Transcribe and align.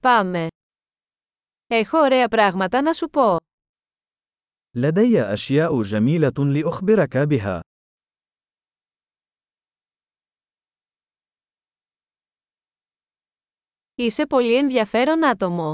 Πάμε. 0.00 0.46
Έχω 1.66 1.98
ωραία 1.98 2.28
πράγματα 2.28 2.82
να 2.82 2.92
σου 2.92 3.08
πω. 3.10 3.36
لدي 4.76 5.22
أشياء 5.22 5.82
جميلة 5.82 6.32
لأخبرك 6.38 7.16
بها. 7.18 7.60
Είσαι 13.94 14.26
πολύ 14.26 14.56
ενδιαφέρον 14.56 15.24
άτομο. 15.24 15.72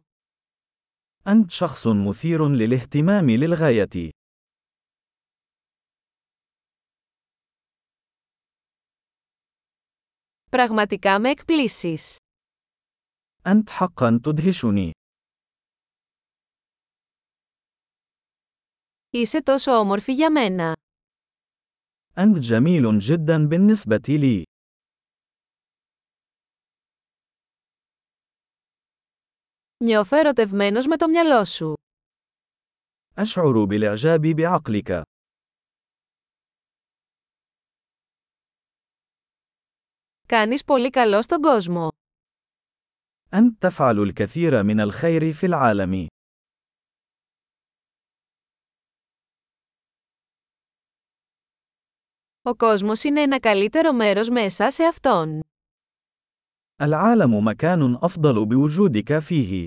أنت 1.26 1.50
شخص 1.50 1.86
مثير 1.86 2.48
للاهتمام 2.48 3.30
للغاية. 3.30 4.10
Πραγματικά 10.50 11.20
με 11.20 11.30
εκπλήσεις. 11.30 12.16
أنت 13.47 13.69
حقا 13.69 14.19
تدهشني. 14.23 14.91
Είσαι 19.09 19.41
τόσο 19.41 19.71
όμορφη 19.71 20.13
για 20.13 20.31
μένα. 20.31 20.75
أنت 22.17 22.37
جميل 22.37 22.99
جدا 22.99 23.47
بالنسبة 23.47 24.01
لي. 24.07 24.43
Νιώθω 29.83 30.17
ερωτευμένος 30.17 30.85
με 30.85 30.97
το 30.97 31.07
μυαλό 31.07 31.45
σου. 31.45 31.73
أشعر 33.17 33.65
بالإعجاب 33.65 34.21
بعقلك. 34.35 35.01
Κάνεις 40.27 40.63
πολύ 40.63 40.89
καλό 40.89 41.21
στον 41.21 41.41
κόσμο. 41.41 41.92
أنت 43.33 43.61
تفعل 43.61 43.99
الكثير 43.99 44.63
من 44.63 44.79
الخير 44.79 45.33
في 45.33 45.45
العالم. 45.45 46.07
Ο 52.41 52.55
κόσμος 52.55 53.03
είναι 53.03 53.21
ένα 53.21 53.39
καλύτερο 53.39 53.93
μέρος 53.93 54.29
μέσα 54.29 54.71
σε 54.71 54.83
αυτόν. 54.83 55.39
العالم 56.81 57.47
مكان 57.47 57.95
أفضل 58.01 58.45
بوجودك 58.45 59.19
فيه. 59.19 59.65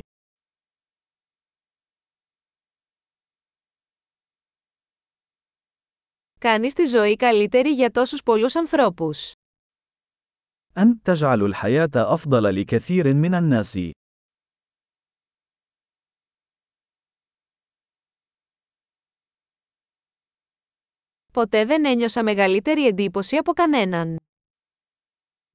Κάνεις 6.39 6.73
τη 6.73 6.85
ζωή 6.85 7.17
καλύτερη 7.17 7.71
για 7.71 7.91
τόσους 7.91 8.23
πολλούς 8.23 8.57
ανθρώπους. 8.57 9.33
أنت 10.79 11.07
تجعل 11.07 11.43
الحياة 11.43 11.91
أفضل 11.97 12.61
لكثير 12.61 13.15
من 13.15 13.35
الناس. 13.35 13.79
Ποτέ 21.33 21.65
δεν 21.65 21.85
ένιωσα 21.85 22.23
μεγαλύτερη 22.23 22.87
εντύπωση 22.87 23.37
από 23.37 23.53
κανέναν. 23.53 24.17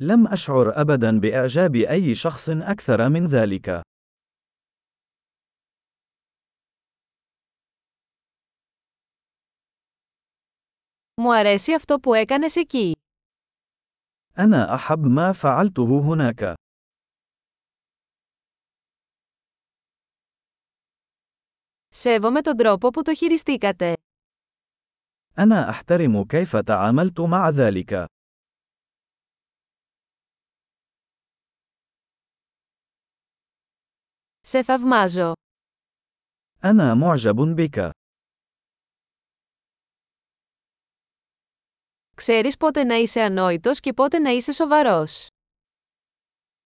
لم 0.01 0.27
أشعر 0.27 0.81
أبدا 0.81 1.19
بإعجاب 1.19 1.75
أي 1.75 2.15
شخص 2.15 2.49
أكثر 2.49 3.09
من 3.09 3.25
ذلك. 3.27 3.81
Μου 11.21 11.33
αρέσει 11.35 11.73
αυτό 11.73 11.99
που 11.99 12.13
έκανες 12.13 12.55
εκεί. 12.55 12.91
أنا 14.37 14.75
أحب 14.75 15.05
ما 15.05 15.31
فعلته 15.33 15.99
هناك. 15.99 16.53
Σέβομαι 21.89 22.41
τον 22.41 22.57
τρόπο 22.57 22.89
που 22.89 23.01
το 23.01 23.13
χειριστήκατε. 23.13 23.93
أنا 25.37 25.69
أحترم 25.69 26.23
كيف 26.23 26.55
تعاملت 26.55 27.19
مع 27.19 27.49
ذلك. 27.49 28.05
Σε 34.41 34.63
θαυμάζω. 34.63 35.33
أنا 36.63 36.93
معجب 36.93 37.35
بك. 37.55 37.91
Ξέρεις 42.21 42.57
πότε 42.57 42.83
να 42.83 42.95
είσαι 42.95 43.21
ανόητος 43.21 43.79
και 43.79 43.93
πότε 43.93 44.19
να 44.19 44.29
είσαι 44.29 44.51
σοβαρός. 44.51 45.27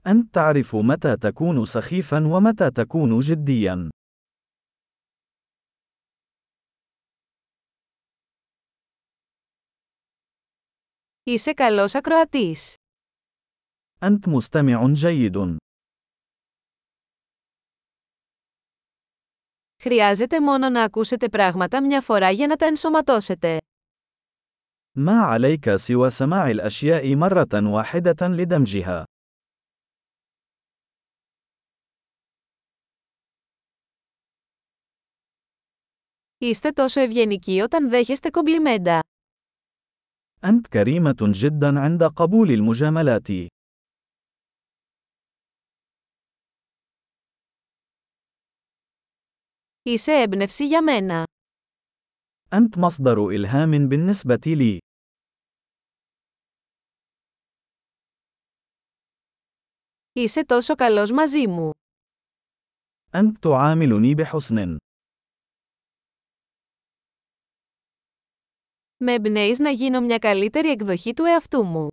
أنت 0.06 0.34
تعرف 0.34 0.76
متى 0.76 1.18
تكون 1.18 1.66
سخيفا 1.66 2.28
ومتى 2.28 2.72
تكون 2.72 3.20
جديا. 3.20 3.90
Είσαι 11.24 11.54
καλός 11.54 11.96
ακροατής. 11.96 12.76
أنت 14.04 14.28
مستمع 14.28 14.94
جيد. 14.94 15.58
Χρειάζεται 19.84 20.42
μόνο 20.42 20.70
να 20.70 20.84
ακούσετε 20.84 21.30
πράγματα 21.30 21.86
μια 21.86 22.02
φορά 22.02 22.32
για 22.32 22.48
να 22.48 22.56
τα 22.56 22.66
ενσωματώσετε. 22.66 23.58
ما 24.96 25.22
عليك 25.22 25.76
سوى 25.76 26.10
سماع 26.10 26.50
الأشياء 26.52 27.16
مرة 27.16 27.72
واحدة 27.74 28.28
لدمجها. 28.28 29.06
Είστε 36.38 36.72
τόσο 36.72 37.02
ευγενικοί 37.02 37.60
όταν 37.62 37.90
δέχεστε 37.90 38.30
κομπλιμέντα. 38.30 39.00
أنت 40.44 40.68
كريمة 40.68 41.16
جدا 41.20 41.80
عند 41.80 42.04
قبول 42.04 42.52
المجاملات. 42.52 43.28
Είσαι 49.84 50.12
έμπνευση 50.12 50.66
για 50.66 50.84
μένα. 50.84 51.24
أنت 52.54 52.78
مصدر 52.78 53.30
إلهام 53.30 53.88
بالنسبة 53.88 54.40
لي. 54.46 54.80
Είσαι 60.16 60.46
τόσο 60.46 60.76
καλός 60.76 61.12
μαζί 61.12 61.48
μου. 61.48 61.72
أنت 63.14 63.38
تعاملني 63.42 64.16
بحسن. 64.16 64.78
Με 68.98 69.14
εμπνέεις 69.14 69.60
να 69.60 69.70
γίνω 69.70 70.02
μια 70.02 70.18
καλύτερη 70.18 70.70
εκδοχή 70.70 71.14
του 71.14 71.24
εαυτού 71.26 71.64
μου. 71.64 71.88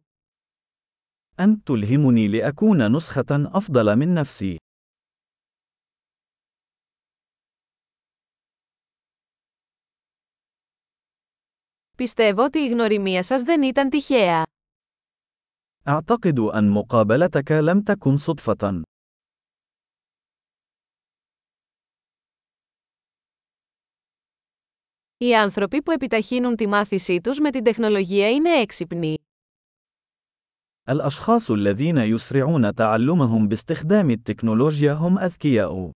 أنت 1.39 1.67
تلهمني 1.67 2.29
لأكون 2.29 2.97
نسخة 2.97 3.25
أفضل 3.31 3.97
من 3.97 4.15
نفسي. 4.15 4.57
Πιστεύω 11.97 12.45
ότι 12.45 12.59
η 12.59 12.69
γνωριμία 12.69 13.23
σας 13.23 13.43
δεν 13.43 13.63
ήταν 13.63 13.91
τυχαία. 13.91 14.43
أعتقد 15.89 16.39
أن 16.39 16.69
مقابلتك 16.71 17.51
لم 17.51 17.83
تكن 17.83 18.17
صدفة. 18.17 18.83
Οι 25.17 25.37
άνθρωποι 25.37 25.83
που 25.83 25.91
επιταχύνουν 25.91 26.57
τη 26.57 26.67
μάθησή 26.67 27.21
τους 27.21 27.39
με 27.39 27.51
την 27.51 27.65
τεχνολογία 27.65 28.31
είναι 28.31 28.51
έξυπνοι. 28.51 29.17
الأشخاص 30.89 31.51
الذين 31.51 31.97
يسرعون 31.97 32.75
تعلمهم 32.75 33.49
باستخدام 33.49 34.11
التكنولوجيا 34.11 34.93
هم 34.93 35.19
أذكياء. 35.19 35.91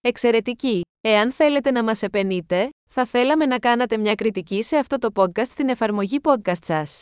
Εξαιρετική! 0.00 0.82
Εάν 1.01 1.31
θέλετε 1.31 1.71
να 1.71 1.83
μας 1.83 2.01
επενείτε, 2.01 2.69
θα 2.89 3.05
θέλαμε 3.05 3.45
να 3.45 3.59
κάνατε 3.59 3.97
μια 3.97 4.15
κριτική 4.15 4.63
σε 4.63 4.77
αυτό 4.77 4.97
το 4.97 5.09
podcast 5.15 5.49
στην 5.49 5.69
εφαρμογή 5.69 6.19
podcast 6.23 6.63
σας. 6.63 7.01